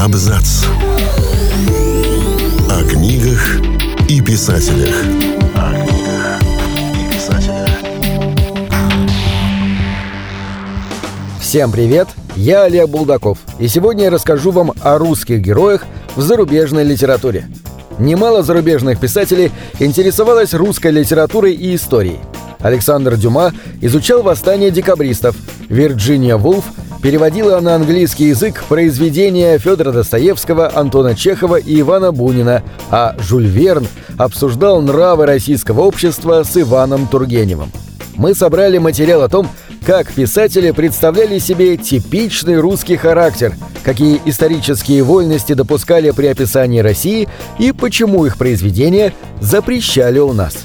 Абзац. 0.00 0.64
О 2.70 2.84
книгах 2.88 3.60
и 4.08 4.22
писателях. 4.22 4.94
О 5.54 5.74
книгах 5.74 6.40
и 6.94 7.14
писателях. 7.14 7.68
Всем 11.38 11.70
привет! 11.70 12.08
Я 12.34 12.62
Олег 12.62 12.88
Булдаков, 12.88 13.40
и 13.58 13.68
сегодня 13.68 14.04
я 14.04 14.10
расскажу 14.10 14.52
вам 14.52 14.72
о 14.80 14.96
русских 14.96 15.42
героях 15.42 15.84
в 16.16 16.22
зарубежной 16.22 16.84
литературе. 16.84 17.46
Немало 17.98 18.42
зарубежных 18.42 18.98
писателей 18.98 19.52
интересовалось 19.80 20.54
русской 20.54 20.92
литературой 20.92 21.52
и 21.52 21.74
историей. 21.74 22.20
Александр 22.60 23.16
Дюма 23.16 23.52
изучал 23.82 24.22
восстание 24.22 24.70
декабристов, 24.70 25.36
Вирджиния 25.68 26.38
Вулф 26.38 26.64
переводила 27.02 27.60
на 27.60 27.74
английский 27.74 28.26
язык 28.26 28.64
произведения 28.68 29.58
Федора 29.58 29.92
Достоевского, 29.92 30.70
Антона 30.74 31.14
Чехова 31.14 31.56
и 31.56 31.80
Ивана 31.80 32.12
Бунина, 32.12 32.62
а 32.90 33.16
Жюль 33.18 33.46
Верн 33.46 33.86
обсуждал 34.18 34.82
нравы 34.82 35.26
российского 35.26 35.82
общества 35.82 36.42
с 36.42 36.56
Иваном 36.56 37.06
Тургеневым. 37.06 37.70
Мы 38.16 38.34
собрали 38.34 38.78
материал 38.78 39.22
о 39.22 39.28
том, 39.28 39.48
как 39.86 40.12
писатели 40.12 40.72
представляли 40.72 41.38
себе 41.38 41.76
типичный 41.76 42.58
русский 42.58 42.96
характер, 42.96 43.54
какие 43.82 44.20
исторические 44.26 45.02
вольности 45.02 45.54
допускали 45.54 46.10
при 46.10 46.26
описании 46.26 46.80
России 46.80 47.28
и 47.58 47.72
почему 47.72 48.26
их 48.26 48.36
произведения 48.36 49.14
запрещали 49.40 50.18
у 50.18 50.32
нас. 50.32 50.64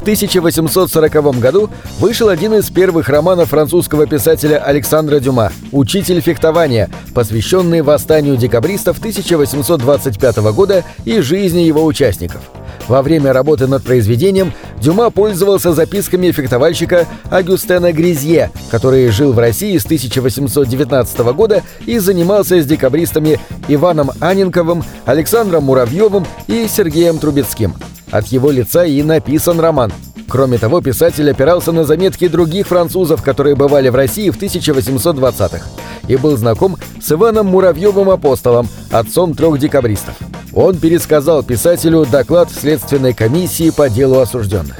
В 0.00 0.02
1840 0.02 1.38
году 1.40 1.68
вышел 1.98 2.30
один 2.30 2.54
из 2.54 2.70
первых 2.70 3.10
романов 3.10 3.50
французского 3.50 4.06
писателя 4.06 4.56
Александра 4.56 5.20
Дюма 5.20 5.52
«Учитель 5.72 6.22
фехтования», 6.22 6.88
посвященный 7.14 7.82
восстанию 7.82 8.38
декабристов 8.38 8.98
1825 8.98 10.36
года 10.54 10.84
и 11.04 11.20
жизни 11.20 11.60
его 11.60 11.84
участников. 11.84 12.40
Во 12.88 13.02
время 13.02 13.34
работы 13.34 13.66
над 13.66 13.84
произведением 13.84 14.54
Дюма 14.80 15.10
пользовался 15.10 15.74
записками 15.74 16.30
фехтовальщика 16.30 17.06
Агюстена 17.28 17.92
Гризье, 17.92 18.50
который 18.70 19.06
жил 19.08 19.34
в 19.34 19.38
России 19.38 19.76
с 19.76 19.84
1819 19.84 21.18
года 21.34 21.62
и 21.84 21.98
занимался 21.98 22.58
с 22.58 22.64
декабристами 22.64 23.38
Иваном 23.68 24.12
Анинковым, 24.20 24.82
Александром 25.04 25.64
Муравьевым 25.64 26.26
и 26.46 26.66
Сергеем 26.68 27.18
Трубецким– 27.18 27.74
от 28.10 28.26
его 28.28 28.50
лица 28.50 28.84
и 28.84 29.02
написан 29.02 29.60
роман. 29.60 29.92
Кроме 30.28 30.58
того, 30.58 30.80
писатель 30.80 31.28
опирался 31.28 31.72
на 31.72 31.84
заметки 31.84 32.28
других 32.28 32.68
французов, 32.68 33.22
которые 33.22 33.56
бывали 33.56 33.88
в 33.88 33.96
России 33.96 34.30
в 34.30 34.40
1820-х, 34.40 35.66
и 36.06 36.16
был 36.16 36.36
знаком 36.36 36.76
с 37.00 37.10
Иваном 37.10 37.46
Муравьевым 37.46 38.10
Апостолом, 38.10 38.68
отцом 38.92 39.34
трех 39.34 39.58
декабристов. 39.58 40.14
Он 40.52 40.76
пересказал 40.76 41.42
писателю 41.42 42.06
доклад 42.06 42.48
Следственной 42.50 43.12
комиссии 43.12 43.70
по 43.70 43.88
делу 43.88 44.20
осужденных. 44.20 44.76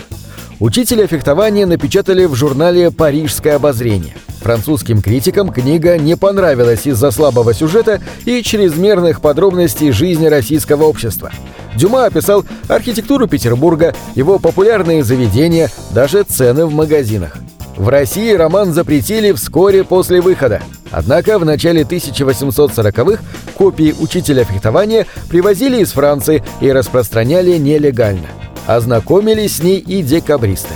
Учителя 0.60 1.06
фехтования 1.06 1.66
напечатали 1.66 2.26
в 2.26 2.34
журнале 2.34 2.90
«Парижское 2.90 3.56
обозрение». 3.56 4.14
Французским 4.42 5.02
критикам 5.02 5.52
книга 5.52 5.98
не 5.98 6.16
понравилась 6.16 6.86
из-за 6.86 7.10
слабого 7.10 7.54
сюжета 7.54 8.00
и 8.24 8.42
чрезмерных 8.42 9.20
подробностей 9.20 9.90
жизни 9.90 10.26
российского 10.26 10.84
общества. 10.84 11.30
Дюма 11.76 12.06
описал 12.06 12.44
архитектуру 12.68 13.26
Петербурга, 13.26 13.94
его 14.14 14.38
популярные 14.38 15.04
заведения, 15.04 15.70
даже 15.92 16.22
цены 16.22 16.66
в 16.66 16.72
магазинах. 16.72 17.36
В 17.76 17.88
России 17.88 18.34
роман 18.34 18.72
запретили 18.74 19.32
вскоре 19.32 19.84
после 19.84 20.20
выхода. 20.20 20.60
Однако 20.90 21.38
в 21.38 21.44
начале 21.44 21.82
1840-х 21.82 23.22
копии 23.56 23.94
учителя 23.98 24.44
фехтования 24.44 25.06
привозили 25.28 25.80
из 25.80 25.92
Франции 25.92 26.42
и 26.60 26.70
распространяли 26.70 27.56
нелегально. 27.56 28.26
Ознакомились 28.66 29.56
с 29.56 29.62
ней 29.62 29.78
и 29.78 30.02
декабристы. 30.02 30.74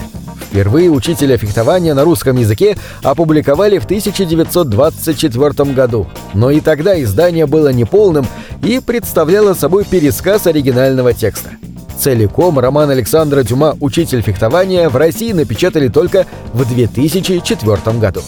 Впервые 0.54 0.88
учителя 0.88 1.36
фехтования 1.36 1.94
на 1.94 2.04
русском 2.04 2.36
языке 2.36 2.78
опубликовали 3.02 3.78
в 3.78 3.86
1924 3.86 5.72
году, 5.72 6.06
но 6.32 6.48
и 6.52 6.60
тогда 6.60 7.02
издание 7.02 7.46
было 7.46 7.72
неполным 7.72 8.24
и 8.62 8.78
представляло 8.78 9.54
собой 9.54 9.84
пересказ 9.84 10.46
оригинального 10.46 11.12
текста. 11.12 11.50
Целиком 11.98 12.60
роман 12.60 12.88
Александра 12.90 13.42
Дюма 13.42 13.76
«Учитель 13.80 14.22
фехтования» 14.22 14.88
в 14.88 14.96
России 14.96 15.32
напечатали 15.32 15.88
только 15.88 16.24
в 16.52 16.64
2004 16.72 17.98
году. 17.98 18.22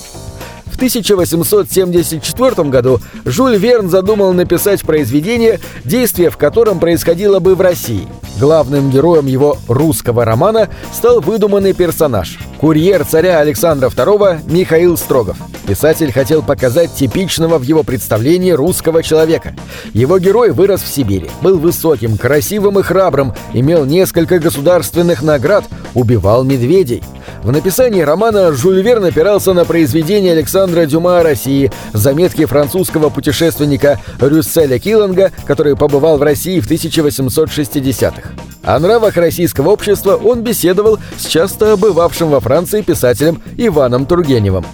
В 0.65 0.75
1874 0.75 2.69
году 2.69 3.01
Жюль 3.25 3.57
Верн 3.57 3.89
задумал 3.89 4.33
написать 4.33 4.83
произведение, 4.83 5.61
действие 5.85 6.31
в 6.31 6.37
котором 6.37 6.81
происходило 6.81 7.39
бы 7.39 7.55
в 7.55 7.61
России. 7.61 8.09
Главным 8.39 8.91
героем 8.91 9.27
его 9.27 9.57
русского 9.67 10.27
романа 10.27 10.69
стал 10.93 11.21
выдуманный 11.21 11.73
персонаж– 11.73 12.39
курьер 12.61 13.05
царя 13.07 13.39
Александра 13.39 13.89
II 13.89 14.51
Михаил 14.51 14.99
Строгов. 14.99 15.39
Писатель 15.67 16.13
хотел 16.13 16.43
показать 16.43 16.93
типичного 16.93 17.59
в 17.59 17.63
его 17.63 17.83
представлении 17.83 18.51
русского 18.51 19.03
человека. 19.03 19.55
Его 19.95 20.19
герой 20.19 20.51
вырос 20.51 20.83
в 20.83 20.89
Сибири, 20.89 21.31
был 21.41 21.59
высоким, 21.59 22.19
красивым 22.19 22.79
и 22.79 22.83
храбрым, 22.83 23.33
имел 23.55 23.87
несколько 23.87 24.39
государственных 24.39 25.23
наград, 25.23 25.65
убивал 25.95 26.45
медведей– 26.45 27.03
в 27.47 27.53
написании 27.53 28.01
романа 28.01 28.53
Жюль 28.53 28.83
Верн 28.83 29.05
опирался 29.05 29.53
на 29.53 29.65
произведения 29.65 30.33
Александра 30.33 30.85
Дюма 30.85 31.21
о 31.21 31.23
России, 31.23 31.71
заметки 31.93 32.45
французского 32.45 33.09
путешественника 33.09 34.01
Рюсселя 34.19 34.81
Килланга, 34.81 35.31
который 35.45 35.77
побывал 35.77 36.19
в 36.19 36.23
России 36.23 36.59
в 36.59 36.69
1860-х. 36.69 38.31
О 38.65 38.79
нравах 38.81 39.17
российского 39.17 39.69
общества 39.69 40.17
он 40.17 40.43
беседовал 40.43 40.99
с 41.17 41.27
часто 41.27 41.77
бывавшим 41.77 42.31
во 42.31 42.41
Франции 42.41 42.83
писателем 42.83 43.41
Иваном 43.57 44.07
Тургеневым. 44.07 44.67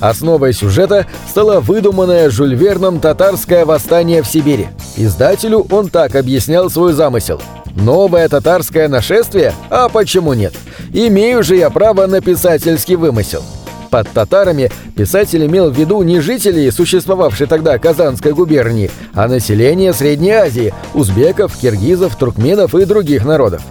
Основой 0.00 0.52
сюжета 0.52 1.06
стало 1.30 1.60
выдуманное 1.60 2.28
Жюль 2.28 2.56
Верном 2.56 2.98
татарское 2.98 3.64
восстание 3.64 4.24
в 4.24 4.26
Сибири. 4.26 4.66
Издателю 4.96 5.64
он 5.70 5.90
так 5.90 6.16
объяснял 6.16 6.70
свой 6.70 6.92
замысел. 6.92 7.40
Новое 7.76 8.26
татарское 8.28 8.88
нашествие? 8.88 9.52
А 9.68 9.88
почему 9.90 10.32
нет? 10.32 10.54
Имею 10.92 11.42
же 11.42 11.56
я 11.56 11.68
право 11.68 12.06
на 12.06 12.22
писательский 12.22 12.96
вымысел. 12.96 13.42
Под 13.90 14.08
татарами 14.08 14.72
писатель 14.96 15.44
имел 15.44 15.70
в 15.70 15.78
виду 15.78 16.02
не 16.02 16.20
жителей, 16.20 16.70
существовавшей 16.70 17.46
тогда 17.46 17.78
Казанской 17.78 18.32
губернии, 18.32 18.90
а 19.12 19.28
население 19.28 19.92
Средней 19.92 20.32
Азии, 20.32 20.74
узбеков, 20.94 21.56
киргизов, 21.56 22.16
туркменов 22.16 22.74
и 22.74 22.86
других 22.86 23.24
народов. 23.24 23.62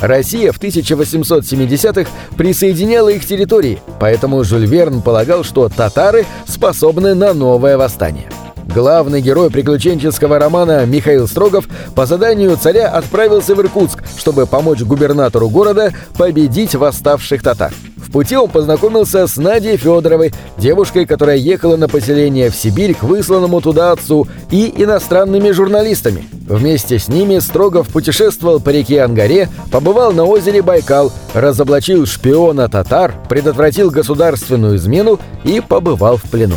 Россия 0.00 0.50
в 0.50 0.60
1870-х 0.60 2.10
присоединяла 2.36 3.10
их 3.10 3.24
территории, 3.24 3.80
поэтому 4.00 4.42
Жюль 4.42 4.66
Верн 4.66 5.00
полагал, 5.02 5.44
что 5.44 5.68
татары 5.68 6.26
способны 6.46 7.14
на 7.14 7.32
новое 7.32 7.78
восстание. 7.78 8.28
Главный 8.74 9.20
герой 9.20 9.50
приключенческого 9.50 10.38
романа 10.38 10.86
Михаил 10.86 11.28
Строгов 11.28 11.68
по 11.94 12.06
заданию 12.06 12.56
царя 12.56 12.88
отправился 12.88 13.54
в 13.54 13.60
Иркутск, 13.60 14.02
чтобы 14.16 14.46
помочь 14.46 14.80
губернатору 14.80 15.50
города 15.50 15.92
победить 16.16 16.74
восставших 16.74 17.42
татар. 17.42 17.72
В 17.98 18.10
пути 18.10 18.34
он 18.34 18.48
познакомился 18.48 19.26
с 19.26 19.36
Надей 19.36 19.76
Федоровой, 19.76 20.32
девушкой, 20.56 21.04
которая 21.04 21.36
ехала 21.36 21.76
на 21.76 21.86
поселение 21.86 22.50
в 22.50 22.56
Сибирь 22.56 22.94
к 22.94 23.02
высланному 23.02 23.60
туда 23.60 23.92
отцу, 23.92 24.26
и 24.50 24.72
иностранными 24.74 25.50
журналистами. 25.50 26.24
Вместе 26.48 26.98
с 26.98 27.08
ними 27.08 27.40
Строгов 27.40 27.88
путешествовал 27.88 28.58
по 28.58 28.70
реке 28.70 29.02
Ангаре, 29.02 29.50
побывал 29.70 30.12
на 30.12 30.24
озере 30.24 30.62
Байкал, 30.62 31.12
разоблачил 31.34 32.06
шпиона 32.06 32.70
татар, 32.70 33.14
предотвратил 33.28 33.90
государственную 33.90 34.76
измену 34.76 35.20
и 35.44 35.60
побывал 35.60 36.16
в 36.16 36.22
плену. 36.22 36.56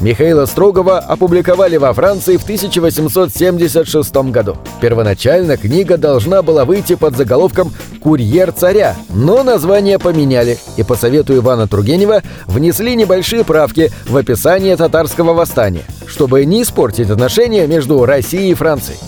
Михаила 0.00 0.44
Строгова 0.44 0.98
опубликовали 0.98 1.78
во 1.78 1.92
Франции 1.94 2.36
в 2.36 2.42
1876 2.42 4.14
году. 4.30 4.56
Первоначально 4.80 5.56
книга 5.56 5.96
должна 5.96 6.42
была 6.42 6.66
выйти 6.66 6.96
под 6.96 7.16
заголовком 7.16 7.72
«Курьер 8.02 8.52
царя», 8.52 8.94
но 9.08 9.42
название 9.42 9.98
поменяли 9.98 10.58
и 10.76 10.82
по 10.82 10.96
совету 10.96 11.34
Ивана 11.34 11.66
Тургенева 11.66 12.22
внесли 12.46 12.94
небольшие 12.94 13.42
правки 13.42 13.90
в 14.06 14.16
описание 14.16 14.76
татарского 14.76 15.32
восстания, 15.32 15.84
чтобы 16.06 16.44
не 16.44 16.62
испортить 16.62 17.10
отношения 17.10 17.66
между 17.66 18.04
Россией 18.04 18.50
и 18.50 18.54
Францией. 18.54 18.98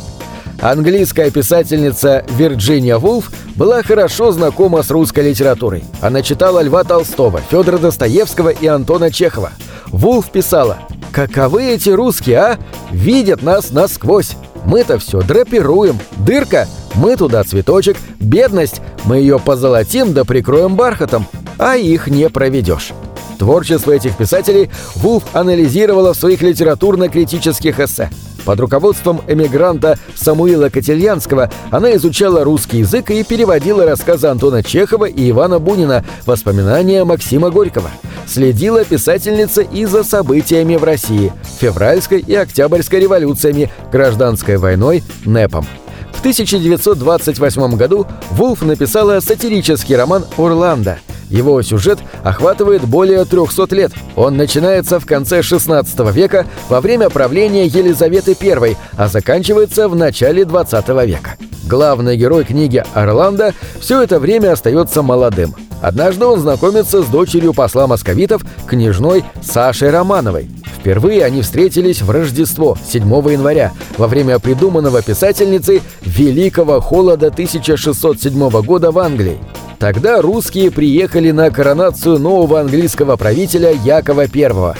Английская 0.61 1.31
писательница 1.31 2.25
Вирджиния 2.31 2.99
Вулф 2.99 3.31
была 3.55 3.82
хорошо 3.82 4.32
знакома 4.32 4.82
с 4.82 4.91
русской 4.91 5.29
литературой. 5.29 5.84
Она 6.00 6.23
читала 6.23 6.61
Льва 6.62 6.82
Толстого, 6.82 7.41
Федора 7.49 7.79
Достоевского 7.79 8.49
и 8.49 8.67
Антона 8.67 9.12
Чехова. 9.12 9.52
Вулф 9.90 10.31
писала 10.31 10.79
«Каковы 11.12 11.64
эти 11.64 11.90
русские, 11.90 12.38
а? 12.38 12.58
Видят 12.90 13.43
нас 13.43 13.70
насквозь. 13.70 14.37
Мы-то 14.64 14.99
все 14.99 15.23
драпируем. 15.23 15.99
Дырка– 16.19 16.69
мы 16.94 17.17
туда 17.17 17.44
цветочек. 17.44 17.96
Бедность– 18.20 18.81
мы 19.05 19.19
ее 19.19 19.38
позолотим 19.38 20.12
да 20.12 20.25
прикроем 20.25 20.76
бархатом. 20.76 21.26
А 21.58 21.76
их 21.76 22.08
не 22.08 22.29
проведешь». 22.29 22.93
Творчество 23.38 23.93
этих 23.93 24.17
писателей 24.17 24.69
Вулф 24.96 25.25
анализировала 25.32 26.12
в 26.12 26.17
своих 26.19 26.43
литературно-критических 26.43 27.81
эссе. 27.81 28.11
Под 28.44 28.61
руководством 28.61 29.20
эмигранта 29.26 29.99
Самуила 30.14 30.69
Котельянского 30.69 31.50
она 31.70 31.94
изучала 31.96 32.44
русский 32.44 32.79
язык 32.79 33.11
и 33.11 33.23
переводила 33.25 33.85
рассказы 33.85 34.29
Антона 34.29 34.62
Чехова 34.62 35.05
и 35.05 35.31
Ивана 35.31 35.58
Бунина, 35.58 36.05
воспоминания 36.26 37.05
Максима 37.05 37.50
Горького. 37.50 37.90
Следила 38.26 38.85
писательница 38.85 39.62
и 39.62 39.85
за 39.85 40.05
событиями 40.05 40.76
в 40.76 40.85
России, 40.85 41.32
февральской 41.61 42.20
и 42.20 42.35
октябрьской 42.35 43.00
революциями, 43.00 43.70
гражданской 43.90 44.58
войной, 44.58 45.02
НЭПом. 45.25 45.67
В 46.12 46.20
1928 46.20 47.76
году 47.76 48.06
Вулф 48.31 48.62
написала 48.62 49.20
сатирический 49.20 49.96
роман 49.96 50.25
«Орландо», 50.37 50.99
его 51.29 51.61
сюжет 51.63 51.99
охватывает 52.23 52.83
более 52.83 53.25
300 53.25 53.75
лет. 53.75 53.93
Он 54.17 54.37
начинается 54.37 54.99
в 55.01 55.07
конце 55.07 55.43
16 55.43 55.99
века 56.13 56.47
во 56.69 56.81
время 56.81 57.11
правления 57.11 57.67
Елизаветы 57.67 58.37
I, 58.41 58.77
а 58.97 59.09
заканчивается 59.09 59.89
в 59.89 59.97
начале 59.97 60.45
20 60.45 60.89
века. 61.07 61.37
Главный 61.67 62.17
герой 62.17 62.45
книги 62.45 62.83
Орландо 62.95 63.53
все 63.81 64.03
это 64.03 64.19
время 64.19 64.53
остается 64.53 65.03
молодым. 65.03 65.55
Однажды 65.81 66.27
он 66.27 66.41
знакомится 66.41 67.03
с 67.03 67.07
дочерью 67.07 67.55
посла 67.55 67.87
московитов, 67.87 68.43
княжной 68.67 69.25
Сашей 69.43 69.91
Романовой. 69.91 70.51
Впервые 70.79 71.25
они 71.25 71.43
встретились 71.43 72.03
в 72.03 72.11
Рождество, 72.11 72.77
7 72.89 73.03
января, 73.31 73.73
во 73.97 74.07
время 74.07 74.39
придуманного 74.39 75.03
писательницей 75.03 75.83
Великого 76.03 76.81
холода 76.81 77.29
1607 77.29 78.63
года 78.63 78.91
в 78.91 78.99
Англии. 78.99 79.39
Тогда 79.79 80.21
русские 80.21 80.73
приехали 80.73 81.31
на 81.31 81.51
коронацию 81.51 82.19
нового 82.19 82.61
английского 82.61 83.17
правителя 83.17 83.73
Якова 83.73 84.23
I. 84.23 84.75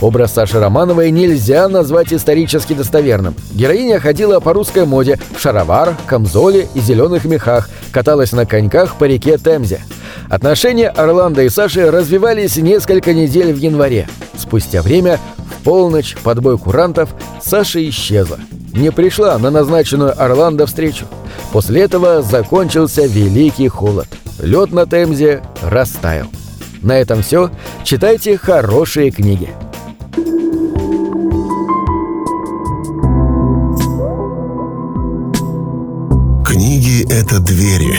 Образ 0.00 0.32
Саши 0.32 0.58
Романовой 0.58 1.10
нельзя 1.10 1.68
назвать 1.68 2.12
исторически 2.14 2.72
достоверным. 2.72 3.34
Героиня 3.52 4.00
ходила 4.00 4.40
по 4.40 4.54
русской 4.54 4.86
моде 4.86 5.18
в 5.36 5.40
шароварах, 5.40 5.96
камзоле 6.06 6.68
и 6.74 6.80
зеленых 6.80 7.26
мехах, 7.26 7.68
каталась 7.92 8.32
на 8.32 8.46
коньках 8.46 8.96
по 8.96 9.04
реке 9.04 9.36
Темзе. 9.36 9.80
Отношения 10.30 10.88
Орландо 10.88 11.42
и 11.42 11.48
Саши 11.48 11.90
развивались 11.90 12.56
несколько 12.56 13.14
недель 13.14 13.52
в 13.52 13.58
январе. 13.58 14.08
Спустя 14.36 14.82
время, 14.82 15.18
в 15.36 15.64
полночь, 15.64 16.16
под 16.22 16.40
бой 16.40 16.58
курантов, 16.58 17.10
Саша 17.42 17.86
исчезла. 17.88 18.38
Не 18.72 18.92
пришла 18.92 19.38
на 19.38 19.50
назначенную 19.50 20.20
Орландо 20.20 20.66
встречу. 20.66 21.06
После 21.52 21.82
этого 21.82 22.22
закончился 22.22 23.06
великий 23.06 23.68
холод 23.68 24.08
лед 24.40 24.72
на 24.72 24.86
Темзе 24.86 25.42
растаял. 25.62 26.28
На 26.82 26.98
этом 26.98 27.22
все. 27.22 27.50
Читайте 27.84 28.36
хорошие 28.36 29.10
книги. 29.10 29.50
Книги— 36.44 37.04
это 37.12 37.40
двери, 37.40 37.98